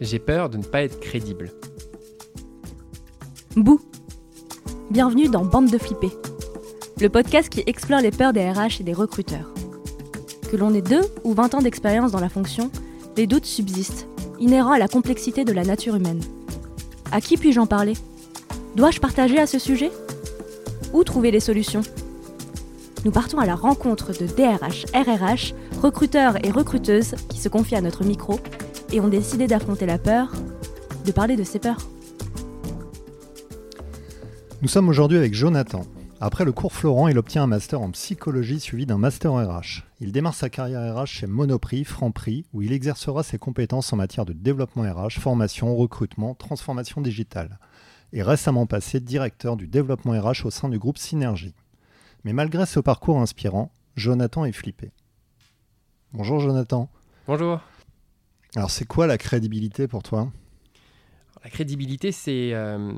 [0.00, 1.52] J'ai peur de ne pas être crédible.
[3.54, 3.80] Bouh
[4.90, 6.12] Bienvenue dans Bande de flippés,
[7.00, 9.52] le podcast qui explore les peurs des RH et des recruteurs.
[10.50, 12.70] Que l'on ait deux ou 20 ans d'expérience dans la fonction,
[13.18, 14.08] les doutes subsistent,
[14.38, 16.22] inhérents à la complexité de la nature humaine.
[17.12, 17.92] À qui puis-je en parler?
[18.76, 19.90] Dois-je partager à ce sujet?
[20.94, 21.82] Où trouver les solutions?
[23.04, 27.82] Nous partons à la rencontre de DRH, RRH, recruteurs et recruteuses qui se confient à
[27.82, 28.40] notre micro
[28.92, 30.32] et ont décidé d'affronter la peur,
[31.04, 31.88] de parler de ces peurs.
[34.62, 35.82] Nous sommes aujourd'hui avec Jonathan.
[36.22, 39.84] Après le cours Florent, il obtient un master en psychologie suivi d'un master en RH.
[40.00, 44.26] Il démarre sa carrière RH chez Monoprix, Franprix, où il exercera ses compétences en matière
[44.26, 47.58] de développement RH, formation, recrutement, transformation digitale.
[48.12, 51.54] Et récemment passé directeur du développement RH au sein du groupe Synergie.
[52.24, 54.90] Mais malgré ce parcours inspirant, Jonathan est flippé.
[56.12, 56.90] Bonjour Jonathan.
[57.26, 57.60] Bonjour.
[58.56, 60.30] Alors c'est quoi la crédibilité pour toi?
[61.44, 62.92] La crédibilité, c'est, euh,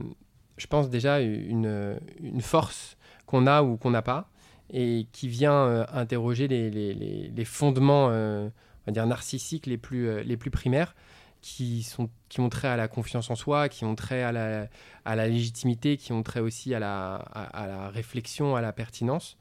[0.56, 4.30] je pense déjà, une, une force qu'on a ou qu'on n'a pas,
[4.70, 6.94] et qui vient euh, interroger les, les,
[7.28, 8.50] les, fondements, euh, on
[8.86, 10.96] va dire, narcissiques les plus, les plus primaires,
[11.40, 14.68] qui, sont, qui ont trait à la confiance en soi, qui ont trait à la,
[15.04, 19.36] à la légitimité, qui ont trait aussi à la, à, la réflexion, à la pertinence.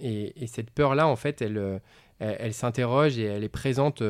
[0.00, 1.80] Et, et, cette peur-là, en fait, elle,
[2.18, 4.02] elle s'interroge et elle est présente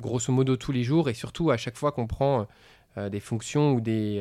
[0.00, 2.46] grosso modo tous les jours, et surtout à chaque fois qu'on prend
[2.96, 4.20] des fonctions ou des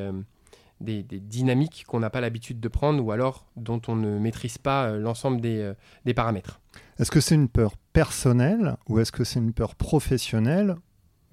[0.81, 4.87] des, dynamiques qu'on n'a pas l'habitude de prendre ou alors dont on ne maîtrise pas
[4.87, 5.73] euh, l'ensemble des, euh,
[6.05, 6.59] des, paramètres.
[6.99, 10.75] Est-ce que c'est une peur personnelle ou est-ce que c'est une peur professionnelle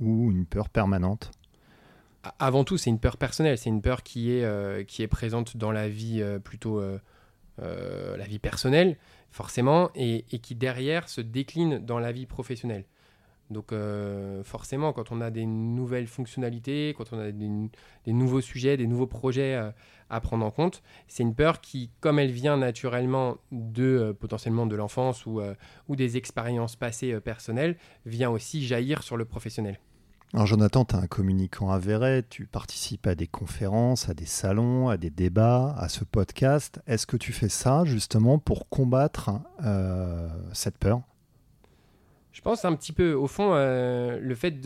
[0.00, 1.30] ou une peur permanente?
[2.38, 3.58] Avant tout, c'est une peur personnelle.
[3.58, 6.82] C'est une peur qui est, euh, qui est présente dans la vie plutôt
[7.58, 8.96] la vie personnelle,
[9.30, 12.86] forcément, et, et, qui derrière se décline dans la vie professionnelle.
[13.50, 18.76] Donc euh, forcément, quand on a des nouvelles fonctionnalités, quand on a des, nouveaux sujets,
[18.76, 19.70] des nouveaux projets euh,
[20.08, 24.66] à prendre en compte, c'est une peur qui, comme elle vient naturellement de euh, potentiellement
[24.66, 25.40] de l'enfance ou,
[25.88, 27.76] ou, des expériences passées personnelles,
[28.06, 29.78] vient aussi jaillir sur le professionnel.
[30.32, 34.88] Alors Jonathan, tu es un communicant avéré, tu participes à des conférences, à des salons,
[34.88, 36.80] à des débats, à ce podcast.
[36.88, 39.30] Est-ce que tu fais ça justement pour combattre
[40.52, 41.02] cette peur?
[42.34, 44.60] Je pense un petit peu, au fond, euh, le fait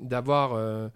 [0.00, 0.88] d'avoir, euh,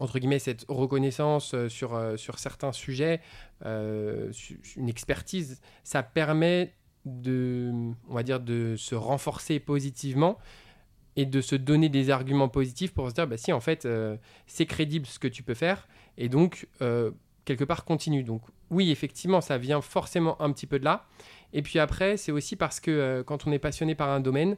[0.00, 3.20] entre guillemets, cette reconnaissance euh, sur, sur certains sujets,
[3.64, 6.74] une expertise, ça permet
[7.04, 7.70] de,
[8.08, 10.38] on va dire, de se renforcer positivement
[11.14, 13.86] et de se donner des arguments positifs pour se dire, bah si, en fait,
[14.48, 15.86] c'est crédible ce que tu peux faire,
[16.18, 16.66] et donc,
[17.44, 18.24] quelque part, continue.
[18.24, 21.06] Donc, oui, effectivement, ça vient forcément un petit peu de là.
[21.52, 24.56] Et puis après, c'est aussi parce que quand on est passionné par un domaine,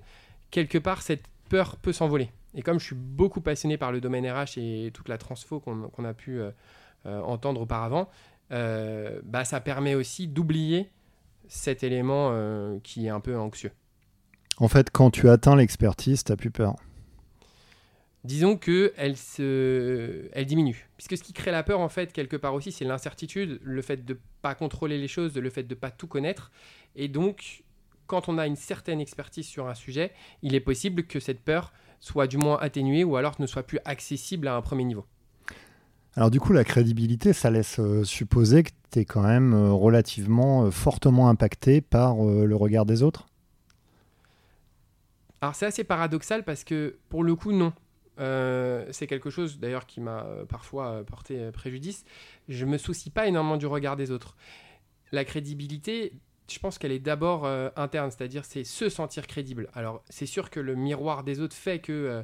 [0.55, 2.31] quelque part, cette peur peut s'envoler.
[2.55, 6.05] Et comme je suis beaucoup passionné par le domaine RH et toute la transfo qu'on
[6.05, 6.53] a pu euh,
[7.07, 8.09] euh, entendre auparavant,
[8.53, 10.91] euh, bah, ça permet aussi d'oublier
[11.49, 12.33] cet élément
[12.83, 13.73] qui est un peu anxieux.
[14.59, 16.77] En fait, quand tu atteins l'expertise, tu n'as plus peur.
[18.23, 20.31] Disons qu'elle se...
[20.33, 20.89] elle diminue.
[20.97, 24.07] Puisque ce qui crée la peur, en fait, quelque part aussi, c'est l'incertitude, le fait
[24.07, 26.51] de ne pas contrôler les choses, le fait de ne pas tout connaître.
[26.97, 27.65] Et donc,
[28.15, 31.73] quand on a une certaine expertise sur un sujet, il est possible que cette peur
[31.99, 35.05] soit du moins atténuée ou alors ne soit plus accessible à un premier niveau.
[36.15, 39.73] Alors du coup, la crédibilité, ça laisse euh, supposer que tu es quand même euh,
[39.73, 43.27] relativement euh, fortement impacté par le regard des autres?
[45.41, 47.73] Alors c'est assez paradoxal parce que pour le coup, non.
[48.93, 52.05] c'est quelque chose d'ailleurs qui m'a parfois porté préjudice.
[52.49, 54.37] Je me soucie pas énormément du regard des autres.
[55.11, 56.13] La crédibilité,
[56.51, 59.69] je pense qu'elle est d'abord euh, interne, c'est-à-dire c'est se sentir crédible.
[59.75, 62.23] Alors c'est sûr que le miroir des autres fait que euh,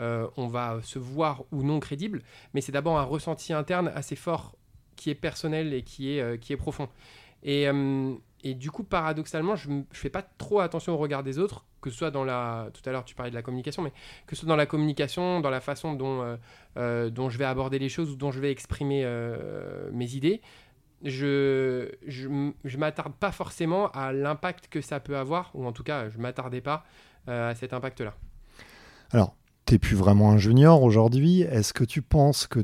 [0.00, 2.22] euh, on va se voir ou non crédible,
[2.54, 4.56] mais c'est d'abord un ressenti interne assez fort
[4.96, 6.88] qui est personnel et qui est, qui est profond.
[7.44, 7.66] Et,
[8.54, 11.96] du coup, paradoxalement, je ne fais pas trop attention au regard des autres, que ce
[11.96, 12.70] soit dans la...
[12.72, 13.92] Tout à l'heure, tu parlais de la communication, mais
[14.26, 16.38] que ce soit dans la communication, dans la façon dont
[16.76, 19.04] je vais aborder les choses ou dont je vais exprimer
[19.92, 20.40] mes idées
[21.02, 26.08] je je, m'attarde pas forcément à l'impact que ça peut avoir, ou en tout cas,
[26.10, 26.84] je m'attardais pas
[27.28, 28.14] euh, à cet impact-là.
[29.10, 31.42] Alors, tu n'es plus vraiment un junior aujourd'hui.
[31.42, 32.60] Est-ce que tu penses que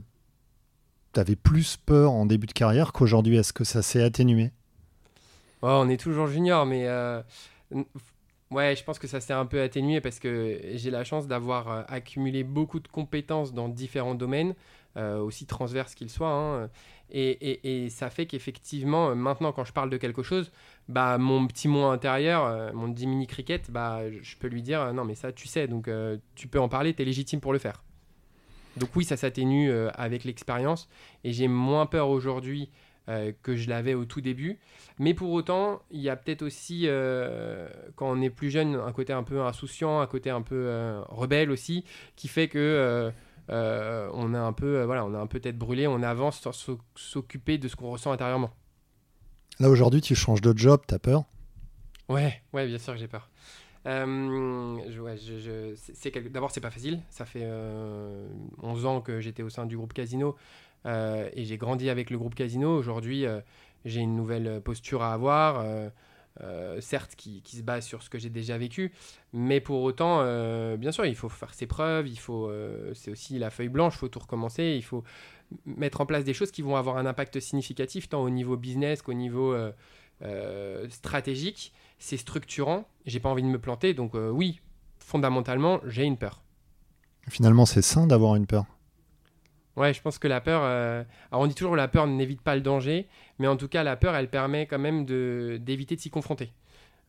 [1.14, 3.36] tu avais plus peur en début de carrière qu'aujourd'hui?
[3.36, 4.52] Est-ce que ça s'est atténué?
[5.62, 7.20] Oh, On est toujours junior, mais euh,
[8.50, 11.70] ouais, je pense que ça s'est un peu atténué parce que j'ai la chance d'avoir
[11.70, 14.54] euh, accumulé beaucoup de compétences dans différents domaines.
[14.98, 16.30] Euh, aussi transverse qu'il soit.
[16.30, 16.70] Hein.
[17.10, 20.50] Et, et, ça fait qu'effectivement, euh, maintenant, quand je parle de quelque chose,
[20.88, 24.92] bah, mon petit moi intérieur, euh, mon petit mini cricket, bah, je peux lui dire
[24.92, 25.88] non, mais ça, tu sais, donc
[26.34, 27.84] tu peux en parler, tu es légitime pour le faire.
[28.76, 30.88] Donc oui, ça s'atténue avec l'expérience
[31.22, 32.70] et j'ai moins peur aujourd'hui
[33.42, 34.58] que je l'avais au tout début.
[34.98, 36.86] Mais pour autant, il y a peut-être aussi,
[37.96, 41.50] quand on est plus jeune, un côté un peu insouciant, un côté un peu rebelle
[41.50, 41.84] aussi,
[42.14, 43.12] qui fait que
[43.48, 46.52] on a un peu, voilà, on a un peu tête brûlée, on avance sans
[46.94, 48.50] s'occuper de ce qu'on ressent intérieurement.
[49.60, 51.24] Là aujourd'hui, tu changes de job, t'as peur?
[52.08, 53.28] Ouais, ouais, bien sûr que j'ai peur.
[53.86, 57.00] Euh, je, D'abord, c'est pas facile.
[57.10, 60.36] Ça fait 11 euh, ans que j'étais au sein du groupe Casino
[60.86, 62.76] euh, et j'ai grandi avec le groupe Casino.
[62.76, 63.24] Aujourd'hui,
[63.84, 65.64] j'ai une nouvelle posture à avoir,
[66.80, 68.92] certes qui, se base sur ce que j'ai déjà vécu,
[69.32, 70.22] mais pour autant,
[70.76, 72.06] bien sûr, il faut faire ses preuves.
[72.06, 72.50] Il faut,
[72.94, 73.94] c'est aussi la feuille blanche.
[73.96, 74.74] Il faut tout recommencer.
[74.76, 75.02] Il faut
[75.64, 79.02] mettre en place des choses qui vont avoir un impact significatif tant au niveau business
[79.02, 79.72] qu'au niveau euh,
[80.22, 81.72] euh, stratégique.
[81.98, 84.60] C'est structurant, j'ai pas envie de me planter, donc euh, oui,
[84.98, 86.42] fondamentalement, j'ai une peur.
[87.28, 88.66] Finalement, c'est sain d'avoir une peur.
[89.78, 90.62] Ouais, je pense que la peur.
[90.62, 93.08] Alors, on dit toujours la peur n'évite pas le danger,
[93.38, 96.52] mais en tout cas, la peur, elle permet quand même d'éviter de s'y confronter.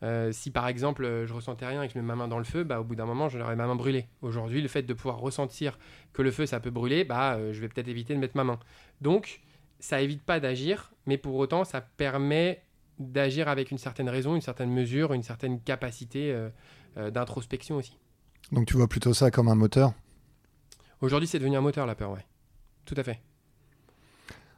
[0.01, 2.37] Euh, si par exemple euh, je ressentais rien et que je mets ma main dans
[2.37, 4.07] le feu, bah, au bout d'un moment j'aurais ma main brûlée.
[4.21, 5.77] Aujourd'hui, le fait de pouvoir ressentir
[6.13, 8.45] que le feu ça peut brûler, bah, euh, je vais peut-être éviter de mettre ma
[8.45, 8.59] main.
[9.01, 9.41] Donc
[9.79, 12.63] ça évite pas d'agir, mais pour autant ça permet
[12.97, 16.35] d'agir avec une certaine raison, une certaine mesure, une certaine capacité
[16.97, 17.97] d'introspection aussi.
[18.51, 19.93] Donc tu vois plutôt ça comme un moteur?
[20.99, 22.25] Aujourd'hui c'est devenu un moteur la peur, ouais.
[22.85, 23.19] Tout à fait.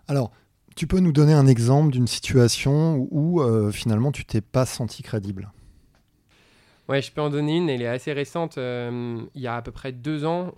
[0.08, 0.32] Alors,
[0.76, 5.04] tu peux nous donner un exemple d'une situation où euh, finalement tu t'es pas senti
[5.04, 5.52] crédible?
[6.88, 7.70] Ouais, je peux en donner une.
[7.70, 8.58] Elle est assez récente.
[8.58, 10.54] Euh, il y a à peu près deux ans,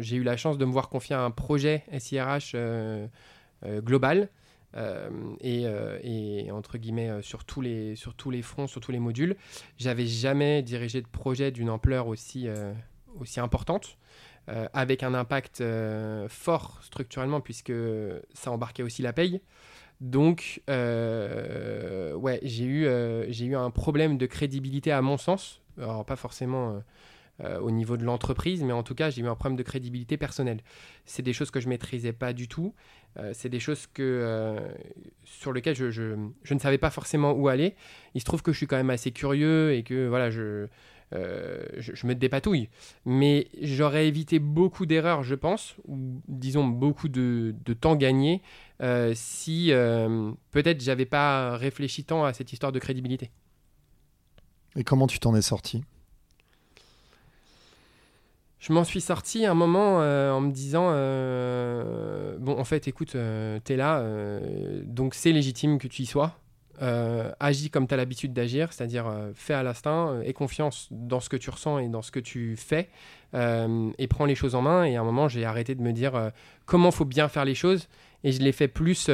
[0.00, 3.06] j'ai eu la chance de me voir confier un projet SIRH euh,
[3.64, 4.28] global.
[5.40, 9.36] Et, entre guillemets sur tous, les, sur tous les fronts, sur tous les modules.
[9.78, 12.46] J'avais jamais dirigé de projet d'une ampleur aussi,
[13.18, 13.96] aussi importante.
[14.48, 17.72] Euh, avec un impact euh, fort structurellement, puisque
[18.32, 19.40] ça embarquait aussi la paye.
[20.00, 22.86] Donc, euh, ouais, j'ai eu,
[23.28, 25.62] j'ai eu un problème de crédibilité à mon sens.
[25.78, 26.80] Alors, pas forcément
[27.60, 30.60] au niveau de l'entreprise, mais en tout cas, j'ai eu un problème de crédibilité personnelle.
[31.04, 32.74] C'est des choses que je maîtrisais pas du tout.
[33.32, 34.58] c'est des choses que,
[35.24, 37.74] sur lesquelles je, je, je, ne savais pas forcément où aller.
[38.14, 40.68] Il se trouve que je suis quand même assez curieux et que voilà, je,
[41.14, 42.68] euh, je, me dépatouille.
[43.04, 48.42] Mais j'aurais évité beaucoup d'erreurs, je pense, ou disons beaucoup de, temps gagné,
[48.82, 53.30] euh, si euh, peut-être j'avais pas réfléchi tant à cette histoire de crédibilité.
[54.74, 55.84] Et comment tu t'en es sorti?
[58.58, 60.90] Je m'en suis sorti un moment en me disant
[62.40, 64.04] bon en fait écoute tu es là
[64.82, 66.36] donc c'est légitime que tu y sois
[66.82, 70.88] euh, agis comme tu as l'habitude d'agir, c'est-à-dire euh, fais à l'instinct, euh, aie confiance
[70.90, 72.88] dans ce que tu ressens et dans ce que tu fais,
[73.34, 74.84] et prends les choses en main.
[74.84, 76.30] Et à un moment, j'ai arrêté de me dire
[76.64, 77.88] comment faut bien faire les choses,
[78.24, 79.10] et je l'ai fait plus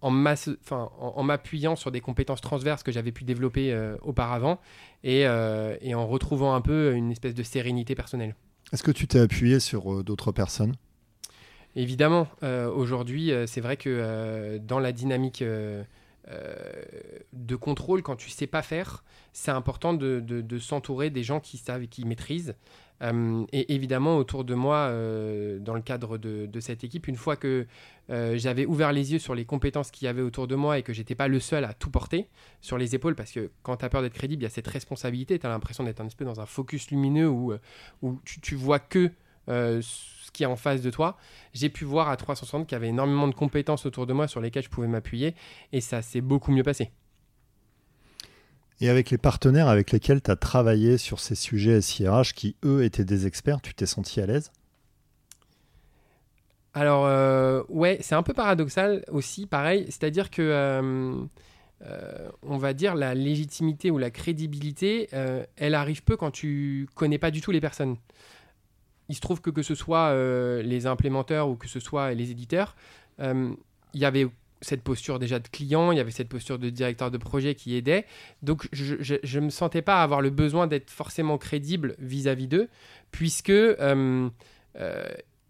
[0.00, 4.60] en m'appuyant sur des compétences transverses que j'avais pu développer auparavant,
[5.04, 5.26] et,
[5.80, 8.34] et, en retrouvant un peu une espèce de sérénité personnelle.
[8.72, 10.74] Est-ce que tu t'es appuyé sur d'autres personnes?
[11.74, 12.28] Évidemment,
[12.74, 15.44] aujourd'hui, c'est vrai que dans la dynamique
[17.32, 21.82] de contrôle quand tu sais pas faire, c'est important de, s'entourer des gens qui savent
[21.82, 22.54] et qui maîtrisent.
[23.02, 27.36] Euh, et évidemment, autour de moi, euh, dans le cadre de, cette équipe, une fois
[27.36, 27.66] que
[28.08, 30.92] j'avais ouvert les yeux sur les compétences qu'il y avait autour de moi et que
[30.92, 32.28] j'étais pas le seul à tout porter
[32.60, 34.68] sur les épaules, parce que quand tu as peur d'être crédible, il y a cette
[34.68, 37.52] responsabilité, tu as l'impression d'être un peu dans un focus lumineux où,
[38.02, 39.10] où tu, tu vois que
[40.36, 41.16] qui est en face de toi,
[41.54, 44.40] j'ai pu voir à 360 qu'il y avait énormément de compétences autour de moi sur
[44.40, 45.34] lesquelles je pouvais m'appuyer
[45.72, 46.90] et ça s'est beaucoup mieux passé.
[48.80, 52.84] Et avec les partenaires avec lesquels tu as travaillé sur ces sujets SIRH qui, eux,
[52.84, 54.52] étaient des experts, tu t'es senti à l'aise?
[56.74, 59.86] Alors, euh, ouais, c'est un peu paradoxal aussi, pareil.
[59.86, 61.14] C'est-à-dire que, euh,
[61.86, 65.08] euh, on va dire, la légitimité ou la crédibilité,
[65.56, 67.96] elle arrive peu quand tu connais pas du tout les personnes
[69.08, 72.30] il se trouve que que ce soit euh, les implémenteurs ou que ce soit les
[72.30, 72.76] éditeurs,
[73.20, 73.50] euh,
[73.94, 74.26] il y avait
[74.62, 77.76] cette posture déjà de client, il y avait cette posture de directeur de projet qui
[77.76, 78.06] aidait.
[78.42, 82.68] Donc je ne me sentais pas avoir le besoin d'être forcément crédible vis-à-vis d'eux,
[83.12, 84.28] puisque euh,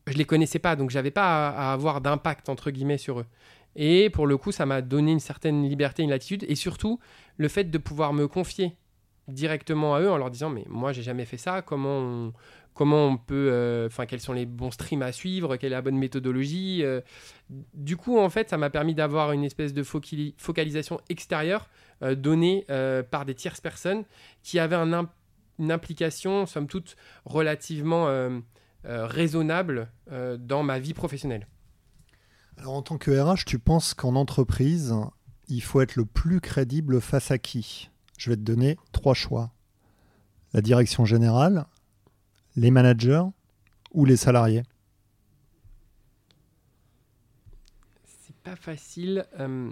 [0.06, 3.26] je les connaissais pas, donc j'avais pas à, avoir d'impact entre guillemets sur eux.
[3.74, 6.98] Et pour le coup, ça m'a donné une certaine liberté, une latitude, et surtout
[7.36, 8.74] le fait de pouvoir me confier
[9.28, 12.32] directement à eux en leur disant mais moi j'ai jamais fait ça, comment on,
[12.76, 15.82] comment on peut, euh, enfin, quels sont les bons streams à suivre, quelle est la
[15.82, 16.84] bonne méthodologie.
[16.84, 17.00] Euh.
[17.74, 21.68] Du coup, en fait, ça m'a permis d'avoir une espèce de focalisation extérieure
[22.02, 22.66] euh, donnée
[23.10, 24.04] par des tierces personnes
[24.42, 28.08] qui avaient une implication, somme toute, relativement
[28.84, 29.88] raisonnable
[30.38, 31.48] dans ma vie professionnelle.
[32.58, 34.94] Alors en tant que RH, tu penses qu'en entreprise,
[35.48, 37.90] il faut être le plus crédible face à qui?
[38.18, 39.50] Je vais te donner trois choix.
[40.52, 41.66] La direction générale,
[42.56, 43.24] les managers
[43.92, 44.62] ou les salariés
[48.04, 49.26] C'est pas facile.
[49.38, 49.70] Euh,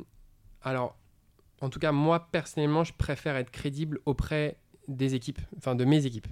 [0.62, 0.96] alors,
[1.60, 4.58] en tout cas, moi personnellement, je préfère être crédible auprès
[4.88, 6.28] des équipes, enfin de mes équipes.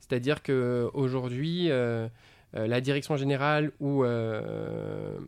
[0.00, 2.08] C'est-à-dire que aujourd'hui, euh,
[2.56, 4.04] euh, la direction générale ou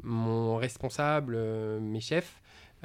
[0.03, 1.37] mon responsable,
[1.81, 2.43] mes chefs,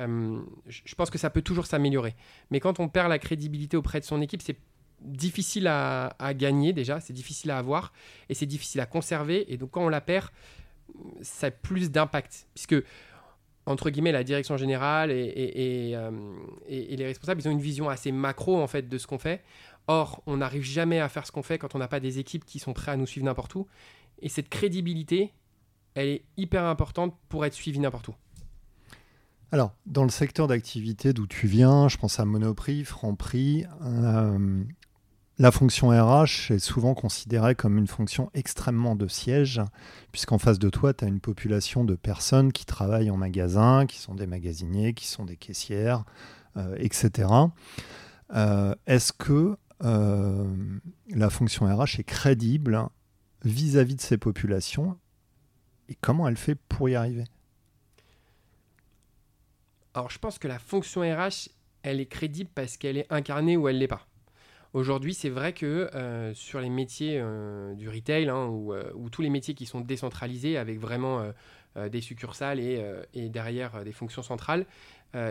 [0.08, 2.16] je pense que ça peut toujours s'améliorer.
[2.50, 4.58] Mais quand on perd la crédibilité auprès de son équipe, c'est
[5.02, 7.92] difficile à, gagner déjà, c'est difficile à avoir
[8.30, 9.52] et c'est difficile à conserver.
[9.52, 10.30] Et donc quand on la perd,
[11.22, 12.48] ça a plus d'impact.
[12.54, 12.76] Puisque,
[13.66, 16.12] entre guillemets, la direction générale et, euh,
[16.68, 19.44] et, les responsables, ils ont une vision assez macro en fait de ce qu'on fait.
[19.88, 22.46] Or, on n'arrive jamais à faire ce qu'on fait quand on n'a pas des équipes
[22.46, 23.68] qui sont prêtes à nous suivre n'importe où.
[24.22, 25.34] Et cette crédibilité,
[25.96, 28.16] elle est hyper importante pour être suivie n'importe où.
[29.54, 34.64] Alors, dans le secteur d'activité d'où tu viens, je pense à Monoprix, Franprix, euh,
[35.40, 39.62] la fonction RH est souvent considérée comme une fonction extrêmement de siège,
[40.14, 43.98] puisqu'en face de toi, tu as une population de personnes qui travaillent en magasin, qui
[43.98, 46.06] sont des magasiniers, qui sont des caissières,
[46.56, 47.28] euh, etc.
[48.34, 52.88] Euh, est-ce que la fonction RH est crédible
[53.44, 54.98] vis-à-vis de ces populations?
[55.90, 57.26] Et comment elle fait pour y arriver?
[59.94, 61.50] Alors je pense que la fonction RH,
[61.84, 64.08] elle est crédible parce qu'elle est incarnée ou elle l'est pas.
[64.74, 69.22] Aujourd'hui, c'est vrai que euh, sur les métiers euh, du retail, hein, euh, ou, tous
[69.22, 71.26] les métiers qui sont décentralisés avec vraiment
[71.90, 72.84] des succursales et,
[73.14, 74.66] et, derrière des fonctions centrales,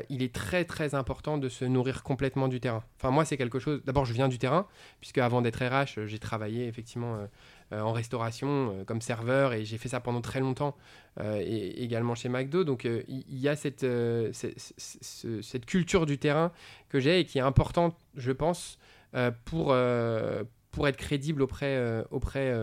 [0.09, 2.85] il est très très important de se nourrir complètement du terrain.
[2.99, 3.83] Enfin, moi, c'est quelque chose.
[3.85, 4.67] D'abord, je viens du terrain,
[5.01, 7.27] puisque avant d'être RH, j'ai travaillé effectivement
[7.73, 10.77] en restauration comme serveur et j'ai fait ça pendant très longtemps
[11.23, 12.65] et également chez McDo.
[12.65, 13.87] Donc, il y, a cette,
[14.33, 16.53] cette culture du terrain
[16.89, 18.79] que j'ai et qui est importante, je pense.
[19.15, 22.55] Euh, pour, euh, pour être crédible auprès, euh, auprès,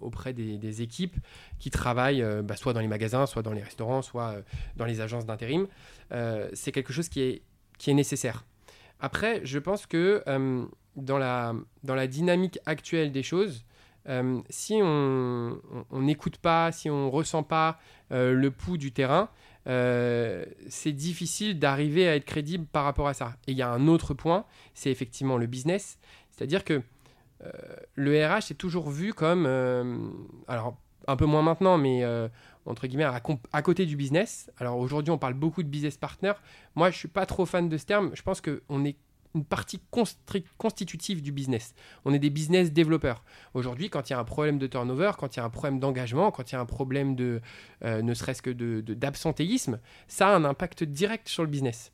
[0.00, 1.16] auprès des, équipes
[1.58, 4.36] qui travaillent bah, soit dans les magasins, soit dans les restaurants, soit
[4.76, 5.66] dans les agences d'intérim.
[6.52, 7.42] c'est quelque chose qui est,
[7.78, 8.44] qui est nécessaire.
[9.00, 10.22] Après, je pense que
[10.96, 13.64] dans, la, dans la dynamique actuelle des choses,
[14.48, 15.60] si on
[15.92, 17.78] n'écoute pas, si on ne ressent pas
[18.10, 19.28] le pouls du terrain,
[19.66, 23.36] c'est difficile d'arriver à être crédible par rapport à ça.
[23.46, 25.98] Et il y a un autre point, c'est effectivement le business.
[26.30, 26.80] C'est-à-dire que euh,
[27.94, 29.96] le RH est toujours vu comme, euh,
[30.48, 32.28] alors un peu moins maintenant, mais euh,
[32.66, 34.50] entre guillemets à, côté du business.
[34.58, 36.32] Alors aujourd'hui, on parle beaucoup de business partner.
[36.74, 38.10] Moi, je suis pas trop fan de ce terme.
[38.14, 38.96] Je pense qu'on est
[39.34, 39.80] une partie
[40.58, 41.74] constitutive du business.
[42.04, 43.22] On est des business développeurs.
[43.54, 45.78] Aujourd'hui, quand il y a un problème de turnover, quand il y a un problème
[45.78, 47.40] d'engagement, quand il y a un problème de,
[47.80, 51.92] ne serait-ce que d'absentéisme, de, ça a un impact direct sur le business.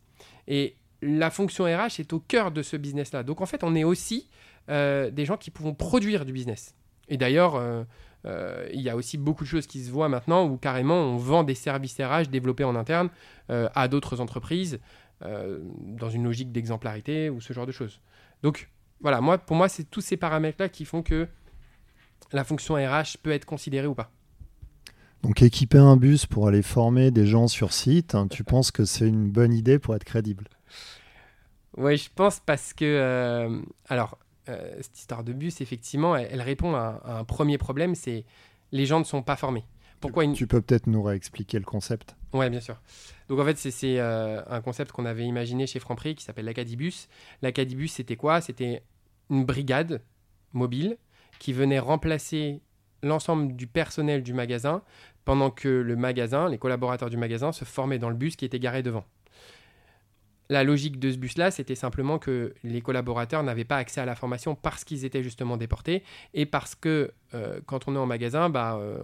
[0.48, 3.22] Et la fonction RH est au cœur de ce business-là.
[3.22, 4.30] Donc en fait, on est aussi
[4.68, 6.74] euh, des gens qui pouvons produire du business.
[7.08, 7.84] Et d'ailleurs, euh,
[8.24, 11.16] euh, il y a aussi beaucoup de choses qui se voient maintenant où carrément on
[11.16, 13.10] vend des services RH développés en interne
[13.48, 14.80] à d'autres entreprises
[15.20, 18.00] dans une logique d'exemplarité ou ce genre de choses.
[18.42, 18.68] Donc
[19.00, 21.28] voilà, moi, pour moi, c'est tous ces paramètres-là qui font que
[22.32, 24.10] la fonction RH peut être considérée ou pas.
[25.22, 28.84] Donc équiper un bus pour aller former des gens sur site, hein, tu penses que
[28.84, 30.48] c'est une bonne idée pour être crédible?
[31.76, 33.62] Oui, je pense parce que...
[33.88, 38.24] alors, euh, cette histoire de bus, effectivement, elle, répond à, un premier problème, c'est
[38.72, 39.64] les gens ne sont pas formés.
[40.00, 42.16] Pourquoi tu, peux peut-être nous réexpliquer le concept?
[42.32, 42.80] Oui, bien sûr.
[43.28, 47.08] Donc en fait, c'est euh, un concept qu'on avait imaginé chez Franprix qui s'appelle l'Acadibus.
[47.42, 48.40] L'Acadibus, c'était quoi?
[48.40, 48.82] C'était
[49.30, 50.02] une brigade
[50.52, 50.98] mobile
[51.38, 52.60] qui venait remplacer
[53.02, 54.82] l'ensemble du personnel du magasin
[55.24, 58.60] pendant que le magasin, les collaborateurs du magasin se formaient dans le bus qui était
[58.60, 59.04] garé devant
[60.48, 64.14] la logique de ce bus-là, c'était simplement que les collaborateurs n'avaient pas accès à la
[64.14, 68.48] formation parce qu'ils étaient justement déportés et parce que euh, quand on est en magasin,
[68.48, 69.02] bah, euh,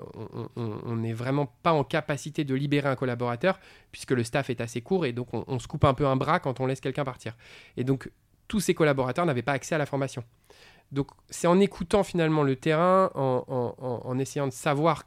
[0.57, 3.59] on n'est vraiment pas en capacité de libérer un collaborateur
[3.91, 6.39] puisque le staff est assez court et donc on, se coupe un peu un bras
[6.39, 7.37] quand on laisse quelqu'un partir.
[7.77, 8.11] Et donc
[8.47, 10.23] tous ces collaborateurs n'avaient pas accès à la formation.
[10.93, 15.05] Donc c'est en écoutant finalement le terrain, en essayant de savoir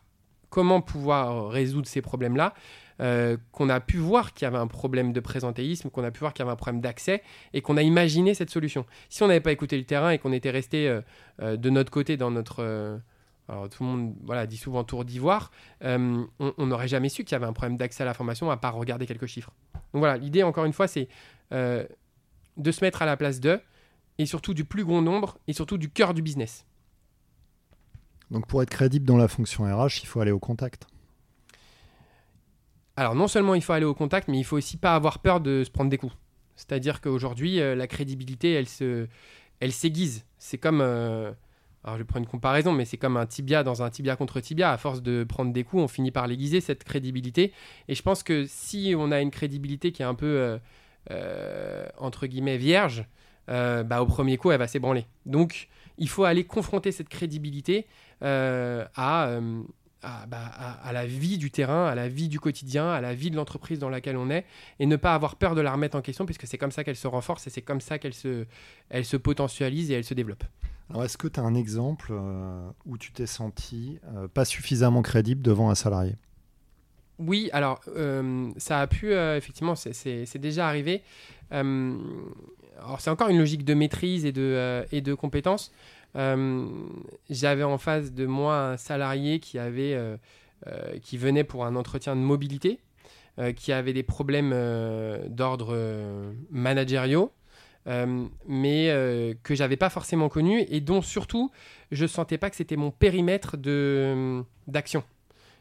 [0.49, 2.53] comment pouvoir résoudre ces problèmes-là,
[3.01, 6.19] euh, qu'on a pu voir qu'il y avait un problème de présentéisme, qu'on a pu
[6.19, 7.23] voir qu'il y avait un problème d'accès
[7.53, 8.85] et qu'on a imaginé cette solution.
[9.09, 11.01] Si on n'avait pas écouté le terrain et qu'on était resté euh,
[11.41, 13.01] euh, de notre côté dans notre...
[13.47, 17.45] tout le monde voilà, dit souvent tour d'ivoire, on n'aurait jamais su qu'il y avait
[17.45, 19.51] un problème d'accès à la formation à part regarder quelques chiffres.
[19.93, 21.09] Donc voilà, l'idée encore une fois c'est
[21.51, 23.59] de se mettre à la place d'eux
[24.17, 26.65] et surtout du plus grand nombre et surtout du cœur du business.
[28.31, 30.87] Donc pour être crédible dans la fonction RH, il faut aller au contact.
[32.97, 35.41] Alors non seulement il faut aller au contact, mais il faut aussi pas avoir peur
[35.41, 36.15] de se prendre des coups.
[36.55, 39.07] C'est-à-dire qu'aujourd'hui, euh, la crédibilité, elle se,
[39.59, 40.25] elle s'aiguise.
[40.37, 41.31] C'est comme, euh,
[41.83, 44.71] alors je prendre une comparaison, mais c'est comme un tibia dans un tibia contre tibia.
[44.71, 47.51] À force de prendre des coups, on finit par l'aiguiser cette crédibilité.
[47.89, 50.57] Et je pense que si on a une crédibilité qui est un peu
[51.11, 53.05] euh, entre guillemets vierge,
[53.47, 55.05] bah, au premier coup, elle va s'ébranler.
[55.25, 57.85] Donc il faut aller confronter cette crédibilité
[58.21, 59.39] à
[60.03, 60.45] bah,
[60.83, 63.79] à, la vie du terrain, à la vie du quotidien, à la vie de l'entreprise
[63.79, 64.45] dans laquelle on est,
[64.79, 66.95] et ne pas avoir peur de la remettre en question, puisque c'est comme ça qu'elle
[66.95, 68.45] se renforce et c'est comme ça qu'elle se,
[68.89, 70.43] elle se potentialise et elle se développe.
[70.89, 75.01] Alors, est-ce que tu as un exemple euh, où tu t'es senti euh, pas suffisamment
[75.01, 76.15] crédible devant un salarié?
[77.17, 81.01] Oui, alors euh, ça a pu, effectivement, c'est déjà arrivé.
[81.49, 85.71] alors, c'est encore une logique de maîtrise et de, et de compétence.
[86.15, 86.67] Euh,
[87.29, 90.17] j'avais en face de moi un salarié qui, avait, euh,
[90.67, 92.79] euh, qui venait pour un entretien de mobilité,
[93.57, 94.55] qui avait des problèmes
[95.27, 95.75] d'ordre
[96.51, 97.33] managériaux.
[97.85, 101.51] mais que j'avais pas forcément connu et dont surtout
[101.91, 103.57] je sentais pas que c'était mon périmètre
[104.67, 105.03] d'action.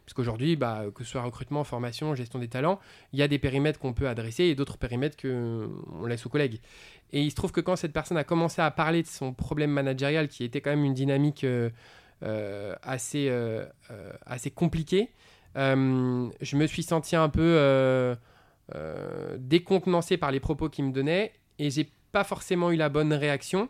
[0.05, 2.79] Parce qu'aujourd'hui, bah, que ce soit recrutement, formation, gestion des talents,
[3.13, 6.61] il y a des périmètres qu'on peut adresser et d'autres périmètres qu'on laisse aux collègues.
[7.13, 9.71] Et il se trouve que quand cette personne a commencé à parler de son problème
[9.71, 11.71] managérial, qui était quand même une dynamique euh,
[12.23, 13.65] euh, assez, euh,
[14.27, 15.11] assez compliquée,
[15.57, 18.17] je me suis senti un peu
[19.39, 23.69] décontenancé par les propos qu'il me donnait et j'ai pas forcément eu la bonne réaction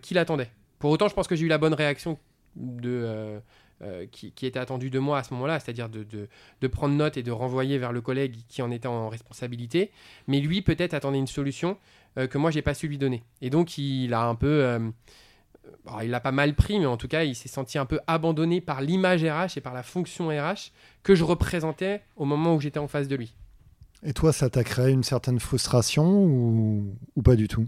[0.00, 0.50] qu'il attendait.
[0.78, 2.18] Pour autant, je pense que j'ai eu la bonne réaction
[2.56, 3.40] de
[3.84, 7.24] euh, qui, était attendu de moi à ce moment-là, c'est-à-dire de, de, prendre note et
[7.24, 9.90] de renvoyer vers le collègue qui en était en responsabilité.
[10.28, 11.76] Mais lui, peut-être, attendait une solution
[12.16, 13.24] euh, que moi, j'ai pas su lui donner.
[13.40, 14.46] Et donc, il a un peu.
[14.46, 14.78] Euh,
[16.00, 18.60] il l'a pas mal pris, mais en tout cas, il s'est senti un peu abandonné
[18.60, 20.70] par l'image RH et par la fonction RH
[21.02, 23.34] que je représentais au moment où j'étais en face de lui.
[24.04, 27.66] Et toi, ça t'a créé une certaine frustration ou, ou pas du tout?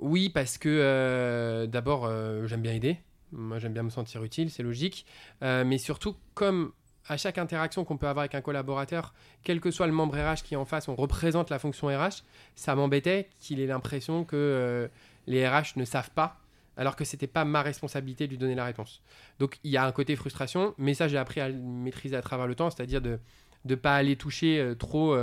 [0.00, 2.10] Oui, parce que d'abord,
[2.46, 3.00] j'aime bien aider.
[3.32, 5.06] Moi, j'aime bien me sentir utile, c'est logique.
[5.42, 6.72] Euh, mais surtout, comme
[7.08, 10.42] à chaque interaction qu'on peut avoir avec un collaborateur, quel que soit le membre RH
[10.44, 12.22] qui est en face, on représente la fonction RH,
[12.54, 14.88] ça m'embêtait qu'il ait l'impression que euh,
[15.26, 16.38] les RH ne savent pas,
[16.76, 19.02] alors que c'était pas ma responsabilité de lui donner la réponse.
[19.38, 22.22] Donc il y a un côté frustration, mais ça j'ai appris à le maîtriser à
[22.22, 23.18] travers le temps, c'est-à-dire de
[23.64, 25.16] ne pas aller toucher euh, trop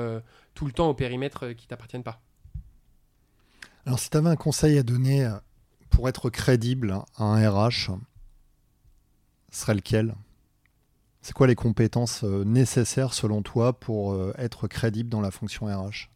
[0.56, 2.22] tout le temps au périmètre qui t'appartiennent pas.
[3.86, 5.30] Alors si tu avais un conseil à donner
[5.98, 7.90] pour être crédible à un RH,
[9.50, 10.14] serait lequel?
[11.24, 15.66] C'est quoi les compétences euh, nécessaires selon toi pour euh, être crédible dans la fonction
[15.66, 16.12] RH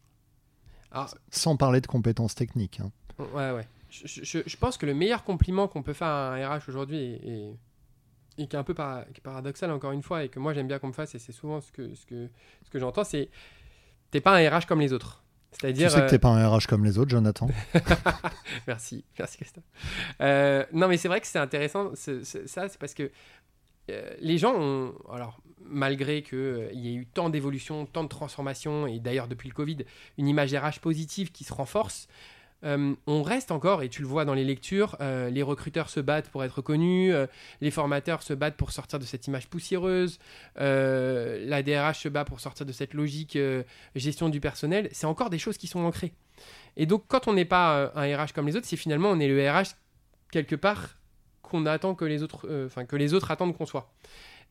[0.92, 1.08] ah.
[1.30, 2.78] Sans parler de compétences techniques.
[2.78, 2.92] Hein.
[3.34, 3.66] Ouais, ouais.
[3.90, 7.56] Je, pense que le meilleur compliment qu'on peut faire à un RH aujourd'hui et,
[8.36, 10.92] qui est un peu paradoxal encore une fois et que moi j'aime bien qu'on me
[10.92, 12.30] fasse et c'est souvent ce que, ce que,
[12.64, 13.30] ce que j'entends c'est
[14.12, 15.21] t'es pas un RH comme les autres.
[15.52, 15.88] C'est-à-dire.
[15.88, 17.48] Tu sais que t'es euh, pas un RH comme les autres, Jonathan.
[18.66, 19.64] merci, merci Christophe.
[20.20, 21.92] Euh, non, mais c'est vrai que c'est intéressant.
[21.94, 23.10] ça, c'est parce que
[23.90, 28.86] euh, les gens ont, alors malgré qu'il y ait eu tant d'évolutions, tant de transformations,
[28.86, 29.78] et d'ailleurs depuis le Covid,
[30.18, 32.08] une image RH positive qui se renforce,
[32.64, 36.00] euh, on reste encore, et tu le vois dans les lectures, euh, les recruteurs se
[36.00, 37.26] battent pour être reconnus, euh,
[37.60, 40.18] les formateurs se battent pour sortir de cette image poussiéreuse,
[40.56, 43.38] la DRH se bat pour sortir de cette logique
[43.94, 44.88] gestion du personnel.
[44.92, 46.12] C'est encore des choses qui sont ancrées.
[46.76, 49.28] Et donc, quand on n'est pas un RH comme les autres, c'est finalement on est
[49.28, 49.74] le RH
[50.30, 50.96] quelque part
[51.42, 52.48] qu'on attend que les autres,
[52.88, 53.92] que les autres attendent qu'on soit.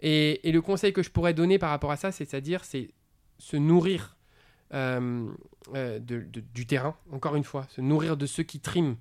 [0.02, 2.90] Et, et, le conseil que je pourrais donner par rapport à ça, c'est-à-dire, c'est
[3.38, 4.16] se nourrir
[4.74, 5.28] euh,
[5.76, 8.96] euh, du terrain, encore une fois, se nourrir de ceux qui triment.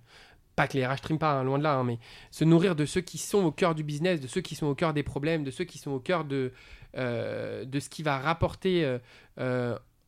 [0.56, 1.98] Pas que les RH triment pas, hein, loin de là, hein, mais
[2.30, 4.74] se nourrir de ceux qui sont au cœur du business, de ceux qui sont au
[4.74, 6.52] cœur des problèmes, de ceux qui sont au cœur de,
[6.96, 8.98] euh, de ce qui va rapporter,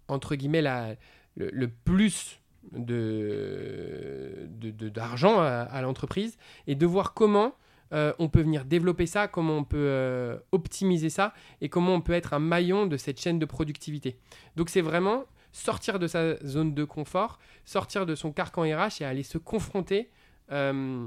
[0.09, 0.97] entre guillemets, la,
[1.37, 2.41] le, plus
[2.73, 4.49] de,
[4.89, 7.55] d'argent à, l'entreprise et de voir comment
[7.93, 12.35] on peut venir développer ça, comment on peut optimiser ça et comment on peut être
[12.35, 14.19] un maillon de cette chaîne de productivité.
[14.57, 19.05] Donc c'est vraiment sortir de sa zone de confort, sortir de son carcan RH et
[19.05, 20.11] aller se confronter
[20.51, 21.07] euh,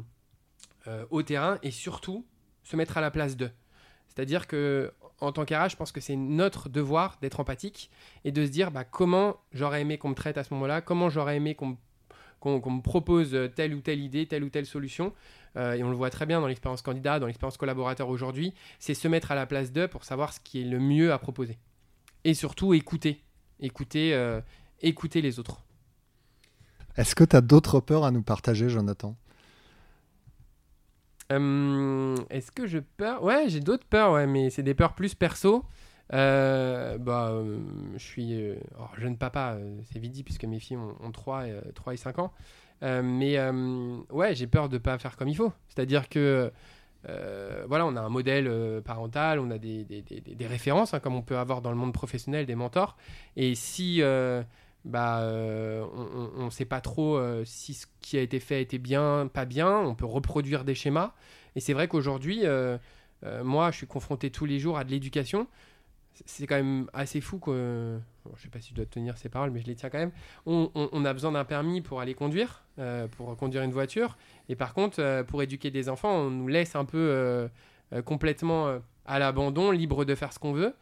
[0.87, 2.25] euh, au terrain et surtout
[2.63, 3.51] se mettre à la place d'eux.
[4.07, 7.89] C'est-à-dire que en tant qu'RH, je pense que c'est notre devoir d'être empathique
[8.23, 11.09] et de se dire bah, comment j'aurais aimé qu'on me traite à ce moment-là, comment
[11.09, 11.77] j'aurais aimé qu'on
[12.41, 15.13] me propose telle ou telle idée, telle ou telle solution.
[15.57, 18.93] Euh, et on le voit très bien dans l'expérience candidat, dans l'expérience collaborateur aujourd'hui, c'est
[18.93, 21.57] se mettre à la place d'eux pour savoir ce qui est le mieux à proposer.
[22.23, 23.23] Et surtout écouter
[23.59, 24.41] écouter, euh,
[24.81, 25.61] écouter les autres.
[26.97, 29.15] Est-ce que tu as d'autres peurs à nous partager, Jonathan?
[31.31, 33.23] Euh, Est-ce que je peur?
[33.23, 35.65] Ouais, j'ai d'autres peurs, ouais, mais c'est des peurs plus perso.
[36.13, 37.57] Euh, bah, euh,
[37.93, 41.11] je suis euh, alors, jeune papa, euh, c'est vite dit, puisque mes filles ont, ont
[41.11, 42.31] 3, et, 3 et 5 ans.
[42.83, 45.51] Euh, mais euh, ouais, j'ai peur de pas faire comme il faut.
[45.67, 46.51] C'est-à-dire que
[47.07, 49.85] euh, voilà, on a un modèle euh, parental, on a des,
[50.41, 52.97] références, hein, comme on peut avoir dans le monde professionnel, des mentors.
[53.35, 54.43] Et si euh,
[54.85, 59.45] bah, on ne sait pas trop si ce qui a été fait était bien, pas
[59.45, 61.13] bien, on peut reproduire des schémas.
[61.55, 62.43] Et c'est vrai qu'aujourd'hui,
[63.43, 65.47] moi, je suis confronté tous les jours à de l'éducation.
[66.25, 67.99] C'est quand même assez fou que.
[68.23, 69.97] bon, je sais pas si je dois tenir ces paroles, mais je les tiens quand
[69.97, 70.11] même.
[70.45, 74.17] On, a besoin d'un permis pour aller conduire, euh, pour conduire une voiture.
[74.47, 77.47] Et par contre, euh, pour éduquer des enfants, on nous laisse un peu euh,
[78.05, 80.73] complètement à l'abandon, libre de faire ce qu'on veut,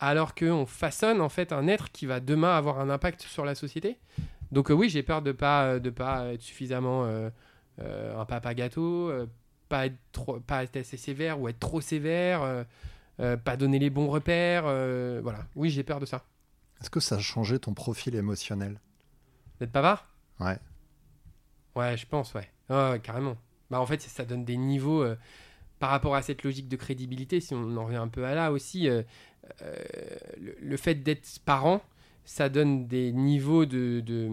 [0.00, 3.54] alors qu'on façonne en fait un être qui va demain avoir un impact sur la
[3.54, 3.98] société.
[4.52, 7.04] Donc oui, j'ai peur de pas de pas être suffisamment
[7.78, 9.12] un papa gâteau,
[9.68, 12.64] pas être trop, pas être assez sévère ou être trop sévère,
[13.20, 14.64] euh, pas donner les bons repères.
[14.66, 16.24] euh, voilà, oui, j'ai peur de ça.
[16.80, 18.80] Est-ce que ça a changé ton profil émotionnel?
[19.60, 20.06] D'être bavard?
[20.40, 20.58] Ouais.
[21.74, 22.48] Ouais, je pense, ouais.
[22.68, 23.36] Ouais, carrément.
[23.70, 25.16] Bah, en fait, ça donne des niveaux euh,
[25.78, 28.52] par rapport à cette logique de crédibilité, si on en revient un peu à là
[28.52, 28.88] aussi.
[28.88, 29.04] le,
[30.60, 31.82] le fait d'être parent,
[32.24, 34.28] ça donne des niveaux de, de,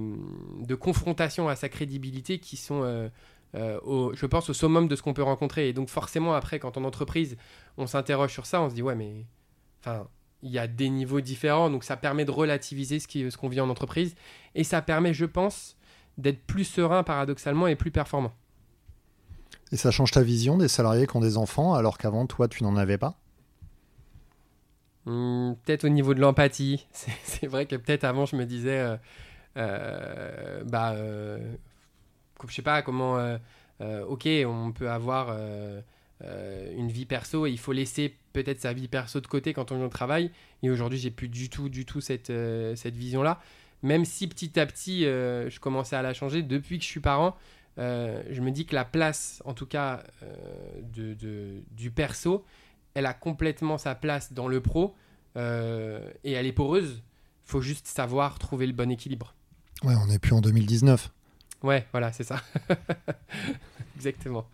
[0.66, 3.10] de confrontation à sa crédibilité qui sont,
[3.56, 5.70] euh, au, je pense, au summum de ce qu'on peut rencontrer.
[5.70, 7.38] Et donc, forcément, après, quand en entreprise,
[7.78, 9.26] on s'interroge sur ça, on se dit, ouais, mais.
[9.82, 10.08] Enfin.
[10.46, 13.70] Il y a des niveaux différents, donc ça permet de relativiser ce qu'on vit en
[13.70, 14.14] entreprise.
[14.56, 15.78] Et ça permet, je pense,
[16.18, 18.34] d'être plus serein paradoxalement et plus performant.
[19.72, 22.64] Et ça change ta vision des salariés qui ont des enfants alors qu'avant, toi, tu
[22.64, 23.18] n'en avais pas?
[25.06, 26.86] Hmm, peut-être au niveau de l'empathie.
[26.92, 28.98] C'est c'est vrai que peut-être avant je me disais, euh,
[29.58, 31.56] euh, bah, euh,
[32.50, 33.38] je sais pas comment, euh,
[33.82, 35.82] euh, ok, on peut avoir euh,
[36.76, 39.82] une vie perso et il faut laisser peut-être sa vie perso de côté quand on
[39.82, 40.32] est au travail.
[40.62, 42.32] Et aujourd'hui j'ai plus du tout, du tout cette,
[42.76, 43.40] cette vision-là.
[43.82, 47.36] Même si petit à petit je commençais à la changer depuis que je suis parent.
[47.78, 50.04] je me dis que la place, en tout cas,
[50.82, 52.46] de, du perso,
[52.94, 54.96] elle a complètement sa place dans le pro
[55.36, 57.04] et elle est poreuse.
[57.44, 59.36] faut juste savoir trouver le bon équilibre.
[59.84, 61.12] Ouais, on n'est plus en 2019.
[61.64, 62.42] Ouais, voilà, c'est ça.
[63.96, 64.46] Exactement.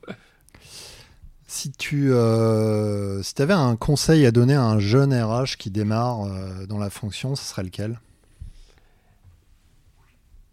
[1.47, 6.25] Si tu euh, si avais un conseil à donner à un jeune RH qui démarre
[6.25, 7.99] euh, dans la fonction, ce serait lequel?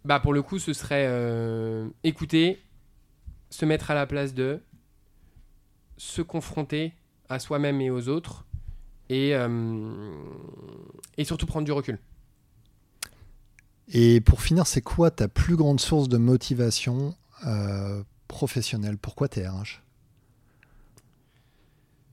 [0.03, 2.59] Bah pour le coup, ce serait euh, écouter,
[3.51, 4.59] se mettre à la place de,
[5.97, 6.93] se confronter
[7.29, 8.45] à soi-même et aux autres,
[9.09, 9.33] et,
[11.17, 11.99] et surtout prendre du recul.
[13.89, 18.97] Et pour finir, c'est quoi ta plus grande source de motivation euh, professionnelle?
[18.97, 19.81] Pourquoi t'es RH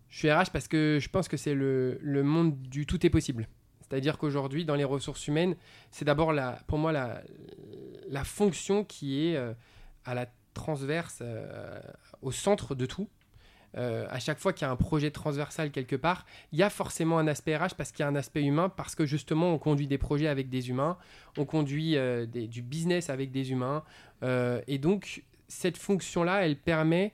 [0.08, 3.48] Je suis RH parce que je pense que c'est le, monde du tout est possible.
[3.80, 5.56] C'est-à-dire qu'aujourd'hui, dans les ressources humaines,
[5.90, 7.22] c'est d'abord la, pour moi la,
[8.08, 9.52] la fonction qui est euh,
[10.04, 11.80] à la transverse, euh,
[12.22, 13.08] au centre de tout.
[13.76, 16.70] Euh, à chaque fois qu'il y a un projet transversal quelque part, il y a
[16.70, 19.58] forcément un aspect RH parce qu'il y a un aspect humain, parce que justement on
[19.58, 20.96] conduit des projets avec des humains,
[21.38, 23.82] on conduit euh, du business avec des humains,
[24.22, 27.12] euh, et donc cette fonction-là, elle permet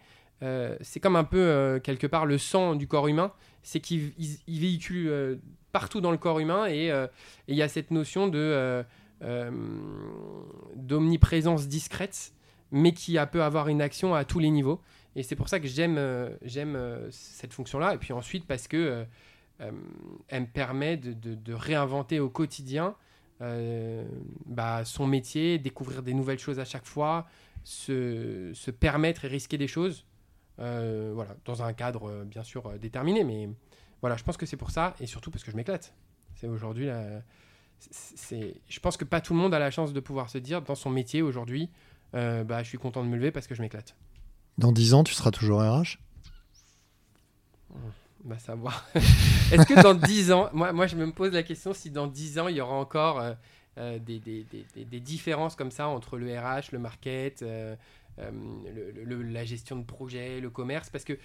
[0.81, 3.31] c'est comme un peu quelque part le sang du corps humain,
[3.62, 5.38] c'est qu'il il- il véhicule
[5.70, 6.90] partout dans le corps humain et
[7.46, 8.83] il y a cette notion de
[10.77, 12.33] d'omniprésence discrète,
[12.70, 14.81] mais qui peut avoir une action à tous les niveaux.
[15.16, 17.94] Et c'est pour ça que j'aime euh, euh, cette fonction-là.
[17.94, 19.07] Et puis ensuite parce que
[19.61, 19.73] euh,
[20.29, 22.94] elle me permet de, réinventer au quotidien
[24.46, 27.27] bah, son métier, découvrir des nouvelles choses à chaque fois,
[27.64, 30.07] se, permettre et risquer des choses.
[30.57, 33.49] Voilà, dans un cadre bien sûr déterminé, mais
[34.01, 35.94] voilà, je pense que c'est pour ça et surtout parce que je m'éclate.
[36.37, 36.88] C'est aujourd'hui
[37.99, 40.75] je pense que pas tout le monde a la chance de pouvoir se dire dans
[40.75, 41.70] son métier aujourd'hui
[42.12, 43.94] bah je suis content de me lever parce que je m'éclate.
[44.61, 45.96] Dans 10 ans, tu seras toujours RH
[48.25, 48.87] Bah savoir.
[48.94, 52.49] Est-ce que dans 10 ans, moi, je me pose la question si dans 10 ans
[52.49, 53.33] il y aura encore euh,
[53.79, 54.44] euh, des, des-
[54.85, 57.75] des- différences comme ça entre le RH, le market, euh,
[58.18, 61.18] la gestion de projet, le commerce, parce que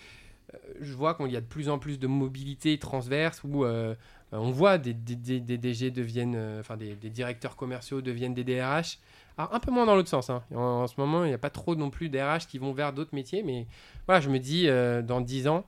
[0.79, 4.77] je vois qu'il y a de plus en plus de mobilité transverse où on voit
[4.77, 8.99] des, DG deviennent, des directeurs commerciaux deviennent des DRH.
[9.37, 10.29] Un peu moins dans l'autre sens.
[10.29, 10.43] hein.
[10.55, 13.13] En, ce moment, il n'y a pas trop non plus d'RH qui vont vers d'autres
[13.13, 13.67] métiers, mais
[14.07, 15.65] voilà, je me dis euh, dans 10 ans,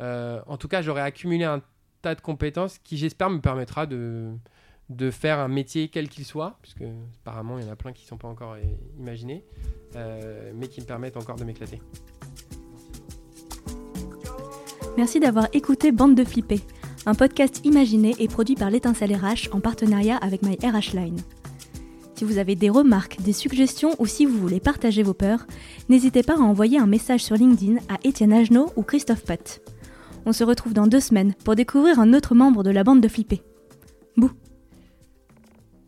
[0.00, 1.62] euh, en tout cas, j'aurai accumulé un
[2.02, 4.32] tas de compétences qui, j'espère, me permettra de,
[5.12, 6.82] faire un métier quel qu'il soit, puisque
[7.22, 8.62] apparemment, il y en a plein qui ne sont pas encore euh,
[8.98, 9.44] imaginés,
[10.54, 11.80] mais qui me permettent encore de m'éclater.
[14.96, 16.60] Merci d'avoir écouté Bande de Flippés,
[17.06, 21.20] un podcast imaginé et produit par l'étincelle RH en partenariat avec My RH Line.
[22.14, 25.46] Si vous avez des remarques, des suggestions ou si vous voulez partager vos peurs,
[25.88, 29.60] n'hésitez pas à envoyer un message sur LinkedIn à Étienne Agenot ou Christophe Pat.
[30.24, 33.08] On se retrouve dans deux semaines pour découvrir un autre membre de la bande de
[33.08, 33.42] Flippés.
[34.16, 34.30] Bouh